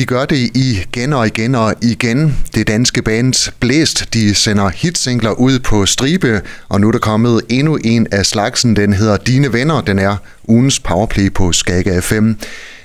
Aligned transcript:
De 0.00 0.06
gør 0.06 0.24
det 0.24 0.56
igen 0.56 1.12
og 1.12 1.26
igen 1.26 1.54
og 1.54 1.74
igen. 1.82 2.36
Det 2.54 2.68
danske 2.68 3.02
band 3.02 3.52
Blæst, 3.60 4.14
de 4.14 4.34
sender 4.34 4.68
hitsingler 4.68 5.30
ud 5.30 5.58
på 5.58 5.86
stribe, 5.86 6.40
og 6.68 6.80
nu 6.80 6.88
er 6.88 6.92
der 6.92 6.98
kommet 6.98 7.40
endnu 7.48 7.78
en 7.84 8.06
af 8.12 8.26
slagsen. 8.26 8.76
Den 8.76 8.92
hedder 8.92 9.16
Dine 9.16 9.52
Venner. 9.52 9.80
Den 9.80 9.98
er 9.98 10.16
ugens 10.48 10.80
powerplay 10.80 11.32
på 11.32 11.52
Skaga 11.52 12.00
FM. 12.00 12.32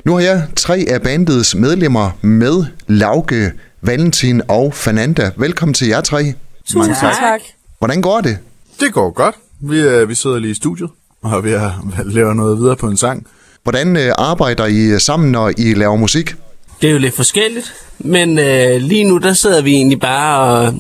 Nu 0.06 0.14
har 0.14 0.20
jeg 0.20 0.44
tre 0.56 0.86
af 0.90 1.02
bandets 1.02 1.56
medlemmer 1.56 2.12
med, 2.22 2.66
Lauke, 2.88 3.52
Valentin 3.82 4.42
og 4.48 4.74
Fernanda. 4.74 5.32
Velkommen 5.38 5.74
til 5.74 5.88
jer 5.88 6.02
tre. 6.02 6.34
Tusind 6.68 6.96
tak. 7.02 7.14
tak. 7.20 7.42
Hvordan 7.80 8.02
går 8.02 8.22
det? 8.22 8.38
Det 8.80 8.94
går 8.94 9.12
godt. 9.12 9.36
Vi, 9.60 9.80
øh, 9.80 10.10
vi 10.10 10.16
sidder 10.16 10.40
lige 10.40 10.52
i 10.52 10.56
studiet, 10.56 10.90
og 11.24 11.44
vi 11.44 11.52
har 11.52 11.82
lavet 12.06 12.36
noget 12.36 12.58
videre 12.58 12.76
på 12.76 12.88
en 12.88 12.98
sang. 12.98 13.28
Hvordan 13.64 13.98
øh, 13.98 14.12
arbejder 14.18 14.66
I 14.66 15.00
sammen, 15.00 15.32
når 15.32 15.52
I 15.58 15.74
laver 15.74 15.96
musik? 15.96 16.36
Det 16.86 16.90
er 16.90 16.94
jo 16.94 17.00
lidt 17.00 17.16
forskelligt, 17.16 17.74
men 18.00 18.40
øh, 18.40 18.82
lige 18.82 19.04
nu 19.04 19.18
der 19.18 19.34
sidder 19.34 19.62
vi 19.62 19.74
egentlig 19.74 20.00
bare 20.00 20.40
og 20.40 20.74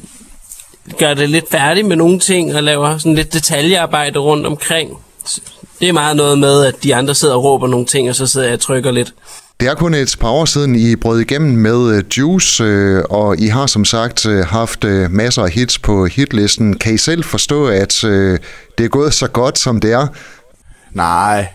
gør 1.00 1.14
det 1.14 1.30
lidt 1.30 1.46
færdigt 1.52 1.88
med 1.88 1.96
nogle 1.96 2.20
ting 2.20 2.56
og 2.56 2.64
laver 2.64 2.98
sådan 2.98 3.16
lidt 3.16 3.34
detaljearbejde 3.34 4.20
rundt 4.20 4.46
omkring. 4.46 4.98
Det 5.80 5.90
er 5.90 5.94
meget 5.94 6.16
noget 6.16 6.40
med, 6.40 6.66
at 6.66 6.84
de 6.84 6.96
andre 6.96 7.16
sidder 7.16 7.34
og 7.34 7.44
råber 7.44 7.68
nogle 7.68 7.86
ting, 7.86 8.10
og 8.10 8.16
så 8.16 8.28
sidder 8.28 8.48
jeg 8.48 8.54
og 8.54 8.60
trykker 8.60 8.92
lidt. 8.92 9.14
Det 9.60 9.68
er 9.68 9.74
kun 9.74 9.94
et 9.94 10.16
par 10.20 10.30
år 10.30 10.46
siden, 10.46 10.76
I 10.76 10.96
brød 10.96 11.20
igennem 11.20 11.58
med 11.58 11.98
øh, 11.98 12.04
Juice, 12.18 12.64
øh, 12.64 13.04
og 13.10 13.40
I 13.40 13.48
har 13.48 13.66
som 13.66 13.86
sagt 13.86 14.26
øh, 14.26 14.46
haft 14.46 14.84
masser 15.10 15.44
af 15.44 15.52
hits 15.52 15.80
på 15.80 16.06
hitlisten. 16.06 16.78
Kan 16.78 16.94
I 16.94 16.98
selv 16.98 17.24
forstå, 17.24 17.68
at 17.68 17.98
det 18.78 18.84
er 18.84 18.88
gået 18.88 19.14
så 19.14 19.28
godt, 19.28 19.58
som 19.58 19.80
det 19.80 19.92
er? 19.92 20.08
Nej, 20.92 21.48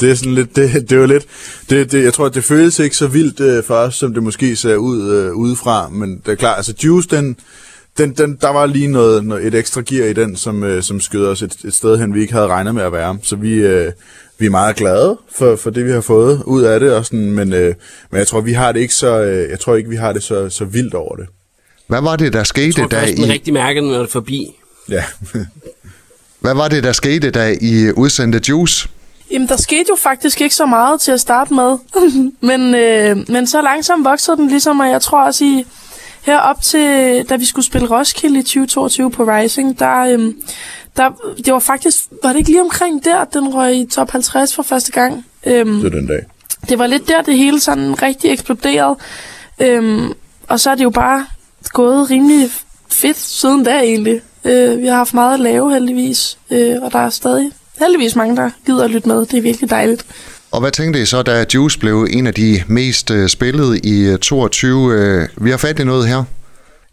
det 0.00 0.10
er 0.10 0.14
sådan 0.14 0.34
lidt, 0.34 0.56
det, 0.56 0.72
det 0.72 0.92
er 0.92 0.96
jo 0.96 1.06
lidt, 1.06 1.26
det, 1.70 1.92
det, 1.92 2.04
jeg 2.04 2.14
tror, 2.14 2.28
det 2.28 2.44
føles 2.44 2.78
ikke 2.78 2.96
så 2.96 3.06
vildt 3.06 3.40
øh, 3.40 3.64
for 3.64 3.74
os, 3.74 3.94
som 3.94 4.14
det 4.14 4.22
måske 4.22 4.56
ser 4.56 4.76
ud 4.76 5.10
øh, 5.10 5.34
udefra, 5.34 5.88
men 5.88 6.22
det 6.26 6.32
er 6.32 6.36
klart, 6.36 6.56
altså 6.56 6.74
Juice, 6.84 7.08
den, 7.08 7.36
den, 7.98 8.12
den, 8.12 8.38
der 8.40 8.48
var 8.48 8.66
lige 8.66 8.88
noget, 8.88 9.24
noget, 9.24 9.46
et 9.46 9.54
ekstra 9.54 9.80
gear 9.80 10.06
i 10.06 10.12
den, 10.12 10.36
som, 10.36 10.64
øh, 10.64 10.82
som 10.82 11.00
skød 11.00 11.26
os 11.26 11.42
et, 11.42 11.56
et 11.64 11.74
sted 11.74 11.98
hen, 11.98 12.14
vi 12.14 12.20
ikke 12.20 12.32
havde 12.32 12.46
regnet 12.46 12.74
med 12.74 12.82
at 12.82 12.92
være. 12.92 13.18
Så 13.22 13.36
vi, 13.36 13.54
øh, 13.54 13.92
vi 14.38 14.46
er 14.46 14.50
meget 14.50 14.76
glade 14.76 15.18
for, 15.36 15.56
for 15.56 15.70
det, 15.70 15.86
vi 15.86 15.90
har 15.90 16.00
fået 16.00 16.42
ud 16.46 16.62
af 16.62 16.80
det, 16.80 16.92
og 16.92 17.04
sådan, 17.04 17.30
men, 17.30 17.52
øh, 17.52 17.74
men 18.10 18.18
jeg 18.18 18.26
tror, 18.26 18.40
vi 18.40 18.52
har 18.52 18.72
det 18.72 18.80
ikke 18.80 18.94
så, 18.94 19.20
øh, 19.20 19.50
jeg 19.50 19.60
tror 19.60 19.76
ikke, 19.76 19.90
vi 19.90 19.96
har 19.96 20.12
det 20.12 20.22
så, 20.22 20.48
så 20.48 20.64
vildt 20.64 20.94
over 20.94 21.16
det. 21.16 21.26
Hvad 21.86 22.00
var 22.00 22.16
det, 22.16 22.32
der 22.32 22.44
skete, 22.44 22.66
jeg 22.66 22.74
tror, 22.74 22.98
da 22.98 23.06
I... 23.06 23.20
Jeg 23.20 23.28
rigtig 23.28 23.52
mærke, 23.52 23.80
når 23.80 23.92
det 23.92 24.00
er 24.00 24.06
forbi. 24.06 24.56
Ja. 24.88 25.04
Hvad 26.40 26.54
var 26.54 26.68
det, 26.68 26.84
der 26.84 26.92
skete, 26.92 27.30
da 27.30 27.56
I 27.60 27.92
udsendte 27.92 28.40
Juice? 28.48 28.88
Jamen, 29.30 29.48
der 29.48 29.56
skete 29.56 29.84
jo 29.88 29.96
faktisk 29.96 30.40
ikke 30.40 30.54
så 30.54 30.66
meget 30.66 31.00
til 31.00 31.12
at 31.12 31.20
starte 31.20 31.54
med. 31.54 31.78
men, 32.50 32.74
øh, 32.74 33.16
men 33.28 33.46
så 33.46 33.62
langsomt 33.62 34.04
voksede 34.04 34.36
den 34.36 34.48
ligesom, 34.48 34.80
og 34.80 34.88
jeg 34.88 35.02
tror 35.02 35.24
også 35.24 35.44
i 35.44 35.64
herop 36.22 36.62
til, 36.62 37.24
da 37.28 37.36
vi 37.36 37.44
skulle 37.44 37.66
spille 37.66 37.90
Roskilde 37.90 38.38
i 38.38 38.42
2022 38.42 39.10
på 39.10 39.24
Rising, 39.24 39.78
der, 39.78 39.98
øh, 39.98 40.34
der, 40.96 41.10
det 41.44 41.52
var 41.52 41.58
faktisk, 41.58 42.04
var 42.22 42.28
det 42.32 42.38
ikke 42.38 42.50
lige 42.50 42.62
omkring 42.62 43.04
der, 43.04 43.18
at 43.18 43.34
den 43.34 43.54
røg 43.54 43.76
i 43.76 43.86
top 43.86 44.10
50 44.10 44.54
for 44.54 44.62
første 44.62 44.92
gang? 44.92 45.26
Øhm, 45.46 45.80
det 45.80 45.86
er 45.86 45.96
den 45.96 46.06
dag. 46.06 46.26
Det 46.68 46.78
var 46.78 46.86
lidt 46.86 47.08
der, 47.08 47.22
det 47.22 47.36
hele 47.36 47.60
sådan 47.60 48.02
rigtig 48.02 48.30
eksploderede. 48.30 48.96
Øhm, 49.60 50.12
og 50.48 50.60
så 50.60 50.70
er 50.70 50.74
det 50.74 50.84
jo 50.84 50.90
bare 50.90 51.26
gået 51.72 52.10
rimelig 52.10 52.50
fedt 52.90 53.16
siden 53.16 53.64
da 53.64 53.80
egentlig. 53.80 54.20
Øh, 54.44 54.82
vi 54.82 54.86
har 54.86 54.96
haft 54.96 55.14
meget 55.14 55.34
at 55.34 55.40
lave 55.40 55.72
heldigvis, 55.72 56.38
øh, 56.50 56.76
og 56.82 56.92
der 56.92 56.98
er 56.98 57.10
stadig 57.10 57.52
heldigvis 57.80 58.16
mange, 58.16 58.36
der 58.36 58.50
gider 58.66 58.84
at 58.84 58.90
lytte 58.90 59.08
med. 59.08 59.26
Det 59.26 59.38
er 59.38 59.42
virkelig 59.42 59.70
dejligt. 59.70 60.06
Og 60.50 60.60
hvad 60.60 60.70
tænkte 60.70 61.02
I 61.02 61.04
så, 61.04 61.22
da 61.22 61.44
Juice 61.54 61.78
blev 61.78 62.06
en 62.10 62.26
af 62.26 62.34
de 62.34 62.62
mest 62.66 63.10
uh, 63.10 63.26
spillede 63.26 63.78
i 63.78 64.16
22? 64.16 64.76
Uh, 64.76 64.92
øh, 64.92 65.28
vi 65.36 65.50
har 65.50 65.56
fat 65.56 65.78
i 65.78 65.84
noget 65.84 66.08
her. 66.08 66.24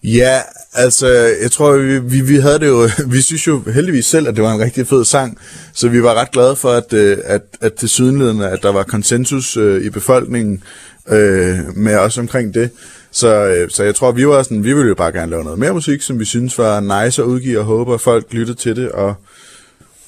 Ja, 0.04 0.42
altså, 0.74 1.08
jeg 1.42 1.52
tror, 1.52 1.78
vi, 1.78 2.00
vi, 2.00 2.22
vi 2.22 2.36
havde 2.36 2.60
det 2.60 2.68
jo, 2.68 2.90
vi 3.14 3.22
synes 3.22 3.48
jo 3.48 3.64
heldigvis 3.74 4.06
selv, 4.06 4.28
at 4.28 4.36
det 4.36 4.44
var 4.44 4.54
en 4.54 4.62
rigtig 4.62 4.88
fed 4.88 5.06
sang, 5.06 5.38
så 5.74 5.90
vi 5.90 6.04
var 6.04 6.14
ret 6.14 6.32
glade 6.32 6.56
for, 6.56 6.72
at, 6.72 6.94
øh, 6.94 7.18
at, 7.24 7.42
at 7.62 7.74
til 7.74 7.90
sydenledende, 7.90 8.50
at 8.50 8.60
der 8.62 8.72
var 8.72 8.84
konsensus 8.84 9.58
øh, 9.58 9.86
i 9.86 9.90
befolkningen 9.90 10.64
øh, 11.10 11.58
med 11.76 11.96
os 11.98 12.18
omkring 12.18 12.54
det. 12.54 12.70
Så, 13.12 13.46
øh, 13.46 13.70
så 13.70 13.84
jeg 13.84 13.96
tror, 13.96 14.12
vi 14.12 14.28
var 14.28 14.44
sådan, 14.44 14.64
vi 14.64 14.74
ville 14.74 14.90
jo 14.90 14.96
bare 14.96 15.12
gerne 15.12 15.32
lave 15.32 15.44
noget 15.44 15.60
mere 15.60 15.74
musik, 15.74 16.02
som 16.02 16.20
vi 16.20 16.26
synes 16.26 16.58
var 16.58 17.04
nice 17.04 17.22
at 17.22 17.26
udgive, 17.26 17.60
og 17.60 17.66
håber, 17.66 17.94
at 17.94 18.02
folk 18.02 18.26
lyttede 18.32 18.58
til 18.58 18.76
det, 18.76 18.92
og 18.92 19.16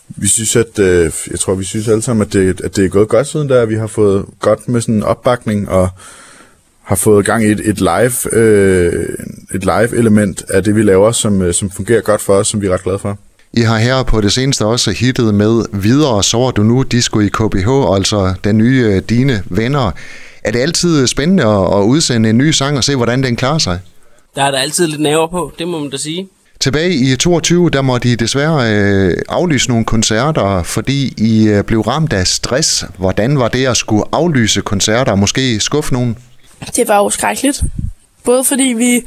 vi 0.07 0.27
synes, 0.27 0.55
at 0.55 0.79
øh, 0.79 1.11
jeg 1.31 1.39
tror, 1.39 1.55
vi 1.55 1.63
synes 1.63 1.87
alle 1.87 2.01
sammen, 2.01 2.27
at 2.27 2.33
det, 2.33 2.61
at 2.61 2.75
det 2.75 2.85
er 2.85 2.89
gået 2.89 3.07
godt 3.07 3.27
siden, 3.27 3.47
da 3.47 3.65
vi 3.65 3.75
har 3.75 3.87
fået 3.87 4.25
godt 4.39 4.67
med 4.67 4.81
sådan 4.81 4.95
en 4.95 5.03
opbakning, 5.03 5.69
og 5.69 5.89
har 6.87 6.95
fået 6.95 7.25
gang 7.25 7.43
i 7.43 7.47
et, 7.47 7.59
et 7.59 7.79
live 7.79 8.33
øh, 8.33 9.05
et 9.53 9.63
live 9.63 9.97
element 9.97 10.43
af 10.49 10.63
det 10.63 10.75
vi 10.75 10.81
laver 10.81 11.11
som 11.11 11.41
øh, 11.41 11.53
som 11.53 11.71
fungerer 11.71 12.01
godt 12.01 12.21
for 12.21 12.33
os, 12.33 12.47
som 12.47 12.61
vi 12.61 12.67
er 12.67 12.73
ret 12.73 12.83
glade 12.83 12.99
for. 12.99 13.17
I 13.53 13.61
har 13.61 13.77
her 13.77 14.03
på 14.03 14.21
det 14.21 14.31
seneste 14.31 14.65
også 14.65 14.91
hittet 14.91 15.33
med 15.33 15.65
Videre 15.73 16.23
sover 16.23 16.51
du 16.51 16.63
nu 16.63 16.83
disco 16.83 17.19
i 17.19 17.27
KBH, 17.27 17.95
altså 17.95 18.33
den 18.43 18.57
nye 18.57 18.83
øh, 18.85 19.01
Dine 19.09 19.43
Venner. 19.45 19.91
Er 20.43 20.51
det 20.51 20.59
altid 20.59 21.07
spændende 21.07 21.43
at, 21.43 21.79
at 21.79 21.83
udsende 21.83 22.29
en 22.29 22.37
ny 22.37 22.51
sang 22.51 22.77
og 22.77 22.83
se, 22.83 22.95
hvordan 22.95 23.23
den 23.23 23.35
klarer 23.35 23.57
sig? 23.57 23.79
Der 24.35 24.43
er 24.43 24.51
der 24.51 24.57
altid 24.57 24.87
lidt 24.87 25.01
nerver 25.01 25.27
på, 25.27 25.51
det 25.59 25.67
må 25.67 25.79
man 25.79 25.89
da 25.89 25.97
sige. 25.97 26.29
Tilbage 26.59 26.93
i 26.93 27.15
22, 27.15 27.69
der 27.69 27.81
måtte 27.81 28.09
I 28.09 28.15
desværre 28.15 28.73
øh, 28.73 29.17
aflyse 29.29 29.69
nogle 29.69 29.85
koncerter, 29.85 30.63
fordi 30.63 31.13
I 31.17 31.47
øh, 31.47 31.63
blev 31.63 31.81
ramt 31.81 32.13
af 32.13 32.27
stress. 32.27 32.85
Hvordan 32.97 33.39
var 33.39 33.47
det 33.47 33.65
at 33.65 33.77
skulle 33.77 34.03
aflyse 34.11 34.61
koncerter 34.61 35.11
og 35.11 35.19
måske 35.19 35.59
skuffe 35.59 35.93
nogen? 35.93 36.17
Det 36.75 36.87
var 36.87 36.97
jo 36.97 37.09
skrækkeligt. 37.09 37.63
Både 38.23 38.43
fordi 38.43 38.63
vi... 38.63 39.01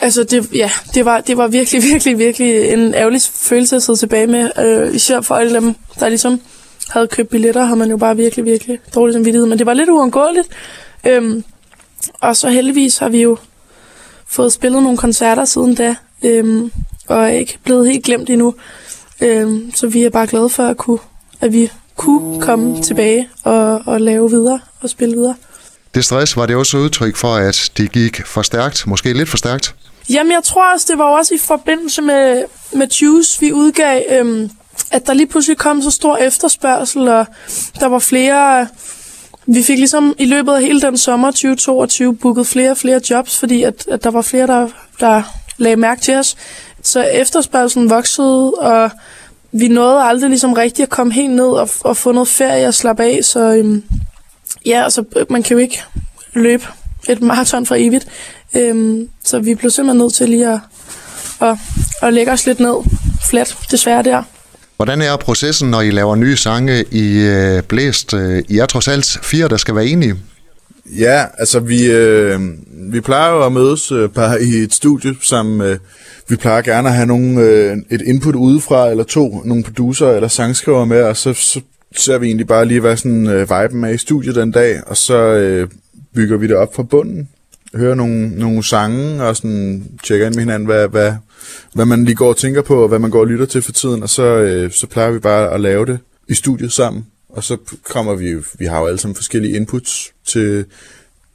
Altså, 0.00 0.24
det, 0.24 0.48
ja, 0.54 0.70
det 0.94 1.04
var, 1.04 1.20
det 1.20 1.36
var 1.36 1.46
virkelig, 1.46 1.82
virkelig, 1.92 2.18
virkelig 2.18 2.68
en 2.68 2.94
ærgerlig 2.94 3.20
følelse 3.34 3.76
at 3.76 3.82
sidde 3.82 3.98
tilbage 3.98 4.26
med. 4.26 4.50
Øh, 4.58 4.94
især 4.94 5.20
for 5.20 5.34
alle 5.34 5.54
dem, 5.54 5.74
der 6.00 6.08
ligesom 6.08 6.40
havde 6.88 7.08
købt 7.08 7.28
billetter, 7.28 7.64
har 7.64 7.74
man 7.74 7.90
jo 7.90 7.96
bare 7.96 8.16
virkelig, 8.16 8.44
virkelig 8.44 8.78
dårlig 8.94 9.14
samvittighed. 9.14 9.46
Men 9.46 9.58
det 9.58 9.66
var 9.66 9.74
lidt 9.74 9.88
uundgåeligt. 9.90 10.48
Øhm, 11.06 11.44
og 12.20 12.36
så 12.36 12.48
heldigvis 12.48 12.98
har 12.98 13.08
vi 13.08 13.22
jo 13.22 13.36
fået 14.26 14.52
spillet 14.52 14.82
nogle 14.82 14.98
koncerter 14.98 15.44
siden 15.44 15.74
da, 15.74 15.94
øhm, 16.24 16.72
og 17.08 17.22
er 17.22 17.26
ikke 17.26 17.58
blevet 17.64 17.86
helt 17.86 18.04
glemt 18.04 18.30
endnu. 18.30 18.54
Øhm, 19.20 19.72
så 19.74 19.86
vi 19.86 20.02
er 20.02 20.10
bare 20.10 20.26
glade 20.26 20.48
for, 20.48 20.66
at, 20.66 20.76
kunne, 20.76 20.98
at 21.40 21.52
vi 21.52 21.70
kunne 21.96 22.40
komme 22.40 22.82
tilbage 22.82 23.28
og, 23.42 23.82
og 23.86 24.00
lave 24.00 24.30
videre 24.30 24.60
og 24.80 24.90
spille 24.90 25.14
videre. 25.14 25.34
Det 25.94 26.04
stress, 26.04 26.36
var 26.36 26.46
det 26.46 26.56
også 26.56 26.76
udtryk 26.76 27.16
for, 27.16 27.34
at 27.34 27.72
det 27.76 27.92
gik 27.92 28.26
for 28.26 28.42
stærkt, 28.42 28.86
måske 28.86 29.12
lidt 29.12 29.28
for 29.28 29.36
stærkt? 29.36 29.74
Jamen, 30.10 30.32
jeg 30.32 30.42
tror 30.44 30.72
også, 30.72 30.86
det 30.90 30.98
var 30.98 31.04
også 31.04 31.34
i 31.34 31.38
forbindelse 31.38 32.02
med, 32.02 32.44
med 32.72 32.88
Juice, 32.88 33.40
vi 33.40 33.52
udgav, 33.52 34.02
øhm, 34.10 34.50
at 34.90 35.06
der 35.06 35.14
lige 35.14 35.26
pludselig 35.26 35.58
kom 35.58 35.82
så 35.82 35.90
stor 35.90 36.16
efterspørgsel, 36.16 37.08
og 37.08 37.26
der 37.80 37.86
var 37.86 37.98
flere... 37.98 38.68
Vi 39.46 39.62
fik 39.62 39.78
ligesom 39.78 40.14
i 40.18 40.24
løbet 40.24 40.52
af 40.52 40.60
hele 40.60 40.80
den 40.80 40.98
sommer 40.98 41.30
2022 41.30 42.16
booket 42.16 42.46
flere 42.46 42.70
og 42.70 42.76
flere 42.76 43.00
jobs, 43.10 43.38
fordi 43.38 43.62
at, 43.62 43.86
at 43.90 44.04
der 44.04 44.10
var 44.10 44.22
flere, 44.22 44.46
der, 44.46 44.68
der 45.00 45.22
lagde 45.56 45.76
mærke 45.76 46.00
til 46.00 46.14
os. 46.14 46.36
Så 46.82 47.02
efterspørgselen 47.02 47.90
voksede, 47.90 48.50
og 48.50 48.90
vi 49.52 49.68
nåede 49.68 50.02
aldrig 50.02 50.30
ligesom 50.30 50.52
rigtigt 50.52 50.86
at 50.86 50.90
komme 50.90 51.12
helt 51.12 51.32
ned 51.32 51.48
og, 51.48 51.68
og 51.80 51.96
få 51.96 52.12
noget 52.12 52.28
ferie 52.28 52.68
og 52.68 52.74
slappe 52.74 53.02
af, 53.02 53.18
så 53.22 53.54
øhm, 53.54 53.82
ja, 54.66 54.84
altså 54.84 55.04
man 55.30 55.42
kan 55.42 55.56
jo 55.56 55.62
ikke 55.62 55.82
løbe 56.32 56.66
et 57.08 57.22
maraton 57.22 57.66
for 57.66 57.74
evigt. 57.78 58.06
Øhm, 58.56 59.08
så 59.24 59.38
vi 59.38 59.54
blev 59.54 59.70
simpelthen 59.70 59.98
nødt 59.98 60.14
til 60.14 60.28
lige 60.28 60.52
at, 60.52 60.58
at, 61.40 61.56
at 62.02 62.14
lægge 62.14 62.32
os 62.32 62.46
lidt 62.46 62.60
ned 62.60 62.74
flat, 63.30 63.56
desværre 63.70 64.02
der. 64.02 64.22
Hvordan 64.76 65.02
er 65.02 65.16
processen, 65.16 65.70
når 65.70 65.80
I 65.80 65.90
laver 65.90 66.16
nye 66.16 66.36
sange 66.36 66.84
i 66.90 67.18
øh, 67.18 67.62
Blæst? 67.62 68.14
Øh, 68.14 68.42
I 68.48 68.58
er 68.58 68.66
trods 68.66 68.88
alt 68.88 69.18
fire, 69.22 69.48
der 69.48 69.56
skal 69.56 69.74
være 69.74 69.86
enige. 69.86 70.16
Ja, 70.86 71.24
altså 71.38 71.60
vi, 71.60 71.90
øh, 71.90 72.40
vi 72.70 73.00
plejer 73.00 73.32
jo 73.32 73.46
at 73.46 73.52
mødes 73.52 73.92
øh, 73.92 74.08
bare 74.08 74.42
i 74.42 74.48
et 74.48 74.74
studie 74.74 75.16
sammen 75.22 75.58
med, 75.58 75.78
vi 76.28 76.36
plejer 76.36 76.62
gerne 76.62 76.88
at 76.88 76.94
have 76.94 77.06
nogle, 77.06 77.40
øh, 77.40 77.76
et 77.90 78.02
input 78.02 78.34
udefra, 78.34 78.90
eller 78.90 79.04
to, 79.04 79.42
nogle 79.44 79.64
producer 79.64 80.10
eller 80.10 80.28
sangskriver 80.28 80.84
med, 80.84 81.02
og 81.02 81.16
så, 81.16 81.32
så 81.32 81.60
ser 81.96 82.18
vi 82.18 82.26
egentlig 82.26 82.46
bare 82.46 82.64
lige, 82.64 82.80
hvad 82.80 82.96
sådan 82.96 83.26
øh, 83.26 83.40
viben 83.40 83.84
er 83.84 83.88
i 83.88 83.98
studiet 83.98 84.34
den 84.34 84.50
dag, 84.50 84.80
og 84.86 84.96
så 84.96 85.16
øh, 85.16 85.68
bygger 86.14 86.36
vi 86.36 86.46
det 86.46 86.56
op 86.56 86.74
fra 86.74 86.82
bunden, 86.82 87.28
hører 87.74 87.94
nogle, 87.94 88.28
nogle 88.28 88.64
sange, 88.64 89.24
og 89.24 89.36
sådan 89.36 89.84
tjekker 90.04 90.26
ind 90.26 90.34
med 90.34 90.42
hinanden, 90.42 90.66
hvad, 90.66 90.88
hvad, 90.88 91.12
hvad 91.74 91.84
man 91.84 92.04
lige 92.04 92.14
går 92.14 92.28
og 92.28 92.36
tænker 92.36 92.62
på, 92.62 92.82
og 92.82 92.88
hvad 92.88 92.98
man 92.98 93.10
går 93.10 93.20
og 93.20 93.26
lytter 93.26 93.46
til 93.46 93.62
for 93.62 93.72
tiden, 93.72 94.02
og 94.02 94.08
så, 94.08 94.22
øh, 94.22 94.70
så 94.70 94.86
plejer 94.86 95.10
vi 95.10 95.18
bare 95.18 95.54
at 95.54 95.60
lave 95.60 95.86
det 95.86 95.98
i 96.28 96.34
studiet 96.34 96.72
sammen, 96.72 97.06
og 97.28 97.44
så 97.44 97.56
kommer 97.90 98.14
vi, 98.14 98.34
vi 98.58 98.64
har 98.64 98.80
jo 98.80 98.86
alle 98.86 98.98
sammen 98.98 99.14
forskellige 99.14 99.56
inputs 99.56 100.12
til, 100.34 100.64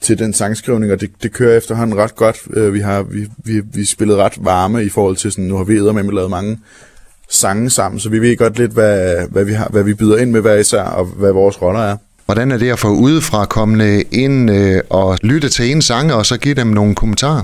til 0.02 0.20
den 0.20 0.34
sangskrivning, 0.34 0.92
og 0.92 1.02
det, 1.02 1.10
det 1.24 1.32
kører 1.32 1.58
efterhånden 1.58 1.98
ret 1.98 2.16
godt. 2.16 2.38
Øh, 2.54 2.74
vi 2.74 2.80
har 2.80 3.04
vi, 3.04 3.28
vi, 3.38 3.62
vi 3.74 3.86
spillet 3.86 4.18
ret 4.18 4.34
varme 4.38 4.86
i 4.86 4.90
forhold 4.90 5.16
til 5.16 5.32
sådan, 5.32 5.46
nu 5.46 5.58
har 5.58 5.64
vi 5.64 5.80
med 5.82 6.14
lavet 6.14 6.30
mange 6.30 6.60
sange 7.30 7.70
sammen, 7.70 8.00
så 8.00 8.10
vi 8.10 8.20
ved 8.20 8.38
godt 8.38 8.58
lidt, 8.58 8.72
hvad, 8.72 9.28
hvad, 9.30 9.46
vi, 9.46 9.54
har, 9.54 9.68
hvad 9.70 9.84
vi 9.84 9.94
byder 9.94 10.18
ind 10.18 10.32
med 10.32 10.42
hver 10.42 10.56
især, 10.56 10.84
og 10.84 11.06
hvad 11.06 11.32
vores 11.32 11.62
roller 11.62 11.80
er. 11.80 11.98
Hvordan 12.26 12.52
er 12.52 12.58
det 12.58 12.70
at 12.70 12.80
få 12.80 12.88
udefra 12.88 13.46
kommende 13.46 14.04
ind 14.12 14.52
øh, 14.52 14.82
og 14.90 15.18
lytte 15.22 15.50
til 15.50 15.72
en 15.72 15.82
sang, 15.82 16.14
og 16.14 16.26
så 16.26 16.38
give 16.38 16.56
dem 16.56 16.68
nogle 16.68 16.96
kommentarer? 16.96 17.44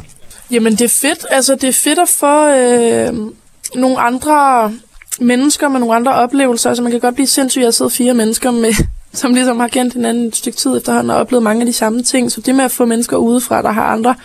Jamen, 0.51 0.73
det 0.73 0.81
er 0.81 0.89
fedt. 0.89 1.25
Altså, 1.31 1.55
det 1.55 1.63
er 1.63 1.73
fedt 1.73 1.99
at 1.99 2.09
få 2.09 2.49
øh, 2.49 3.31
nogle 3.75 3.99
andre 3.99 4.71
mennesker 5.19 5.69
med 5.69 5.79
nogle 5.79 5.95
andre 5.95 6.13
oplevelser. 6.13 6.69
Altså, 6.69 6.83
man 6.83 6.91
kan 6.91 7.01
godt 7.01 7.15
blive 7.15 7.27
sindssyg 7.27 7.61
at 7.61 7.73
sidde 7.73 7.89
fire 7.89 8.13
mennesker 8.13 8.51
med, 8.51 8.73
som 9.15 9.33
ligesom 9.33 9.59
har 9.59 9.67
kendt 9.67 9.93
hinanden 9.93 10.25
et 10.25 10.35
stykke 10.35 10.57
tid 10.57 10.77
efterhånden 10.77 11.09
og 11.09 11.17
oplevet 11.17 11.43
mange 11.43 11.61
af 11.61 11.65
de 11.65 11.73
samme 11.73 12.03
ting. 12.03 12.31
Så 12.31 12.41
det 12.41 12.55
med 12.55 12.65
at 12.65 12.71
få 12.71 12.85
mennesker 12.85 13.17
udefra, 13.17 13.61
der 13.61 13.71
har 13.71 13.85
andre, 13.85 14.15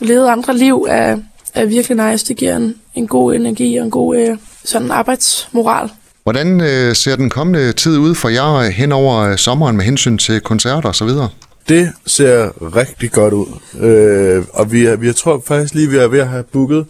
levet 0.00 0.28
andre 0.28 0.56
liv, 0.56 0.86
er, 0.88 1.16
er 1.54 1.64
virkelig 1.64 2.10
nice. 2.10 2.26
Det 2.26 2.36
giver 2.36 2.56
en, 2.56 2.74
en 2.94 3.06
god 3.06 3.34
energi 3.34 3.76
og 3.76 3.84
en 3.84 3.90
god 3.90 4.16
øh, 4.16 4.36
sådan 4.64 4.90
arbejdsmoral. 4.90 5.90
Hvordan 6.22 6.60
øh, 6.60 6.94
ser 6.94 7.16
den 7.16 7.30
kommende 7.30 7.72
tid 7.72 7.98
ud 7.98 8.14
for 8.14 8.28
jer 8.28 8.70
hen 8.70 8.92
over 8.92 9.16
øh, 9.16 9.38
sommeren 9.38 9.76
med 9.76 9.84
hensyn 9.84 10.18
til 10.18 10.40
koncerter 10.40 10.88
og 10.88 10.94
så 10.94 11.04
videre? 11.04 11.28
Det 11.68 11.92
ser 12.06 12.50
rigtig 12.76 13.12
godt 13.12 13.34
ud. 13.34 13.46
Øh, 13.80 14.44
og 14.52 14.72
vi, 14.72 14.86
er, 14.86 14.96
vi 14.96 15.12
tror 15.12 15.42
faktisk 15.46 15.74
lige, 15.74 15.90
vi 15.90 15.96
er 15.96 16.08
ved 16.08 16.20
at 16.20 16.28
have 16.28 16.42
booket 16.42 16.86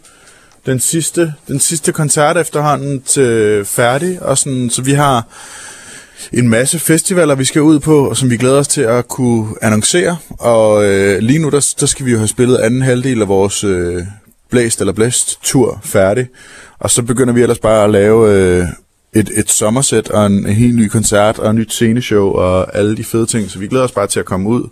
den 0.67 0.81
sidste, 0.81 1.35
den 1.49 1.61
sidste 1.61 1.93
koncert 1.93 2.37
efterhånden 2.37 3.03
til 3.03 3.65
færdig. 3.65 4.23
Og 4.23 4.39
sådan, 4.39 4.71
så 4.71 4.83
vi 4.83 4.93
har 4.93 5.27
en 6.33 6.49
masse 6.49 6.79
festivaler, 6.79 7.35
vi 7.35 7.45
skal 7.45 7.63
ud 7.63 7.79
på, 7.81 8.09
og 8.09 8.17
som 8.17 8.31
vi 8.31 8.37
glæder 8.37 8.59
os 8.59 8.69
til 8.69 8.81
at 8.81 9.09
kunne 9.09 9.47
annoncere. 9.63 10.17
Og 10.31 10.85
øh, 10.85 11.19
lige 11.19 11.39
nu, 11.39 11.51
der, 11.51 11.75
der 11.81 11.87
skal 11.87 12.07
vi 12.07 12.11
jo 12.11 12.19
have 12.19 12.29
spillet 12.29 12.57
anden 12.57 12.83
halvdel 12.83 13.23
af 13.23 13.29
vores 13.29 13.65
øh, 13.65 14.03
Blæst 14.51 14.81
eller 14.81 14.93
Blæst 14.93 15.39
tur 15.43 15.81
færdig. 15.85 16.29
Og 16.79 16.91
så 16.91 17.03
begynder 17.03 17.35
vi 17.35 17.43
ellers 17.43 17.59
bare 17.59 17.85
at 17.85 17.91
lave 17.91 18.31
øh, 18.31 18.67
et, 19.15 19.31
et 19.37 19.51
sommersæt 19.51 20.09
og 20.09 20.27
en, 20.27 20.33
en 20.33 20.55
helt 20.55 20.77
ny 20.77 20.89
koncert 20.89 21.39
og 21.39 21.49
et 21.51 21.55
nyt 21.55 21.73
sceneshow 21.73 22.31
og 22.31 22.77
alle 22.77 22.97
de 22.97 23.05
fede 23.05 23.27
ting. 23.27 23.51
Så 23.51 23.59
vi 23.59 23.67
glæder 23.67 23.85
os 23.85 23.93
bare 23.93 24.07
til 24.07 24.21
at 24.21 24.27
komme 24.27 24.49
ud 24.49 24.69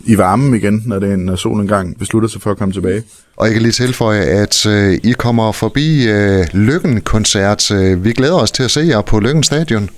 i 0.00 0.18
varmen 0.18 0.54
igen, 0.54 0.82
når, 0.86 0.98
det, 0.98 1.18
når 1.18 1.36
solen 1.36 1.60
engang 1.60 1.98
beslutter 1.98 2.28
sig 2.28 2.42
for 2.42 2.50
at 2.50 2.58
komme 2.58 2.74
tilbage. 2.74 3.02
Og 3.36 3.46
jeg 3.46 3.52
kan 3.52 3.62
lige 3.62 3.72
tilføje, 3.72 4.20
at 4.20 4.66
øh, 4.66 4.98
I 5.04 5.12
kommer 5.12 5.52
forbi 5.52 6.08
øh, 6.08 6.46
Lykken-koncert. 6.52 7.70
Øh, 7.70 8.04
vi 8.04 8.12
glæder 8.12 8.34
os 8.34 8.50
til 8.50 8.62
at 8.62 8.70
se 8.70 8.80
jer 8.80 9.00
på 9.00 9.20
Lykken 9.20 9.42
Stadion. 9.42 9.90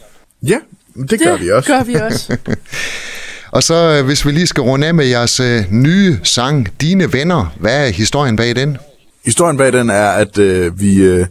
Ja, 0.42 0.58
det, 1.02 1.10
det 1.10 1.20
gør 1.20 1.36
vi 1.36 1.50
også. 1.50 1.72
gør 1.72 1.82
vi 1.82 1.94
også. 1.94 2.36
Og 3.50 3.62
så 3.62 3.74
øh, 3.74 4.06
hvis 4.06 4.26
vi 4.26 4.32
lige 4.32 4.46
skal 4.46 4.62
runde 4.62 4.86
af 4.86 4.94
med 4.94 5.06
jeres 5.06 5.40
øh, 5.40 5.64
nye 5.70 6.18
sang, 6.22 6.68
Dine 6.80 7.12
Venner. 7.12 7.54
Hvad 7.60 7.86
er 7.86 7.90
historien 7.90 8.36
bag 8.36 8.56
den? 8.56 8.76
Historien 9.24 9.56
bag 9.56 9.72
den 9.72 9.90
er, 9.90 10.08
at 10.08 10.38
øh, 10.38 10.80
vi... 10.80 10.96
Øh, 10.96 11.26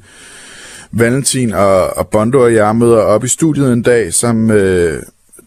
Valentin 0.92 1.54
og, 1.54 1.98
og 1.98 2.08
Bondo 2.08 2.40
og 2.40 2.54
jeg 2.54 2.75
møder 2.75 2.98
op 2.98 3.24
i 3.24 3.28
studiet 3.28 3.74
en 3.74 3.81
dag 3.81 4.14
sammen 4.14 4.48
med 4.48 5.00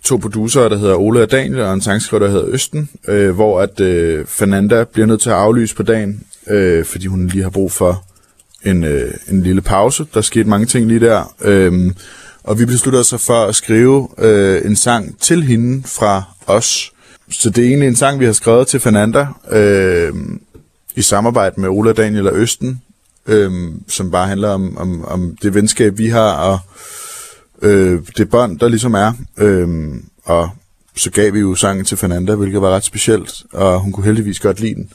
to 0.02 0.17
producer, 0.17 0.69
der 0.69 0.78
hedder 0.78 0.94
Ole 0.94 1.23
og 1.23 1.31
Daniel, 1.31 1.61
og 1.61 1.75
en 1.75 1.81
sangskriver, 1.81 2.23
der 2.25 2.31
hedder 2.31 2.49
Østen, 2.49 2.88
øh, 3.08 3.31
hvor 3.31 3.61
at 3.61 3.81
øh, 3.81 4.26
Fernanda 4.26 4.84
bliver 4.84 5.06
nødt 5.06 5.20
til 5.20 5.31
at 5.31 5.37
aflyse 5.37 5.76
på 5.76 5.82
dagen, 5.82 6.23
øh, 6.50 6.84
fordi 6.84 7.06
hun 7.06 7.26
lige 7.26 7.43
har 7.43 7.50
brug 7.50 7.73
for 7.73 8.05
en, 8.64 8.84
øh, 8.84 9.11
en 9.28 9.43
lille 9.43 9.61
pause. 9.61 10.06
Der 10.14 10.20
skete 10.20 10.49
mange 10.49 10.66
ting 10.66 10.87
lige 10.87 11.00
der. 11.00 11.34
Øh, 11.43 11.93
og 12.44 12.58
vi 12.58 12.64
besluttede 12.64 13.00
os 13.00 13.14
for 13.19 13.44
at 13.44 13.54
skrive 13.54 14.08
øh, 14.19 14.64
en 14.64 14.76
sang 14.76 15.19
til 15.20 15.42
hende 15.42 15.82
fra 15.87 16.22
os. 16.46 16.92
Så 17.31 17.50
det 17.50 17.64
er 17.64 17.69
egentlig 17.69 17.88
en 17.88 17.96
sang, 17.96 18.20
vi 18.20 18.25
har 18.25 18.32
skrevet 18.32 18.66
til 18.66 18.81
Fernanda 18.81 19.26
øh, 19.50 20.12
i 20.96 21.02
samarbejde 21.02 21.60
med 21.60 21.69
Ola, 21.69 21.92
Daniel 21.92 22.28
og 22.28 22.37
Østen, 22.37 22.82
øh, 23.26 23.52
som 23.88 24.10
bare 24.10 24.26
handler 24.26 24.48
om, 24.48 24.76
om, 24.76 25.04
om 25.04 25.37
det 25.42 25.54
venskab, 25.54 25.98
vi 25.98 26.06
har, 26.06 26.32
og 26.32 26.58
øh, 27.62 28.00
det 28.16 28.31
bånd, 28.31 28.58
der 28.58 28.69
ligesom 28.69 28.94
er. 28.94 29.12
Øh, 29.38 29.69
og 30.25 30.50
så 31.00 31.11
gav 31.11 31.35
vi 31.35 31.41
jo 31.41 31.55
sangen 31.55 31.85
til 31.85 31.97
Fernanda, 31.97 32.35
hvilket 32.35 32.62
var 32.62 32.70
ret 32.70 32.85
specielt, 32.85 33.43
og 33.52 33.81
hun 33.81 33.93
kunne 33.93 34.06
heldigvis 34.06 34.41
godt 34.41 34.61
lide 34.61 34.75
den. 34.75 34.91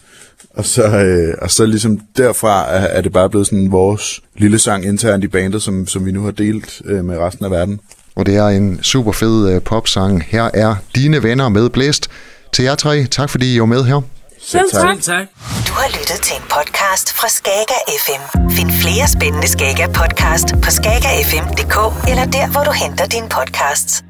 Og 0.50 0.66
så, 0.66 0.84
øh, 0.84 1.34
og 1.42 1.52
så 1.52 1.66
ligesom 1.66 2.00
derfra 2.18 2.70
er, 2.70 2.88
er 2.88 3.02
det 3.02 3.12
bare 3.12 3.30
blevet 3.30 3.48
sådan 3.48 3.72
vores 3.72 4.22
lille 4.36 4.60
sang 4.60 4.86
internt 4.86 5.24
i 5.24 5.28
bandet, 5.28 5.62
som, 5.62 5.88
som 5.88 6.06
vi 6.06 6.12
nu 6.12 6.24
har 6.24 6.32
delt 6.32 6.82
øh, 6.86 7.06
med 7.06 7.18
resten 7.18 7.46
af 7.46 7.52
verden. 7.52 7.80
Og 8.16 8.26
det 8.26 8.36
er 8.36 8.48
en 8.48 8.84
super 8.84 9.12
fed 9.12 9.50
øh, 9.50 9.62
popsang. 9.62 10.24
Her 10.28 10.50
er 10.54 10.76
Dine 10.96 11.24
Venner 11.24 11.50
med 11.50 11.70
Blæst. 11.70 12.10
Til 12.54 12.64
jer 12.64 12.76
tre, 12.76 13.06
tak 13.06 13.30
fordi 13.30 13.56
I 13.56 13.60
var 13.60 13.66
med 13.66 13.84
her. 13.84 14.02
Selv 14.42 14.72
tak. 14.72 15.02
tak. 15.02 15.26
Du 15.68 15.74
har 15.74 16.00
lyttet 16.00 16.20
til 16.24 16.36
en 16.36 16.44
podcast 16.56 17.14
fra 17.14 17.28
Skager 17.28 17.82
FM. 18.06 18.52
Find 18.52 18.72
flere 18.72 19.08
spændende 19.08 19.48
Skager 19.48 19.88
podcast 19.88 20.48
på 20.64 20.70
skagerfm.dk 20.72 21.78
eller 22.10 22.26
der, 22.26 22.52
hvor 22.52 22.64
du 22.64 22.72
henter 22.72 23.06
dine 23.06 23.30
podcasts. 23.30 24.05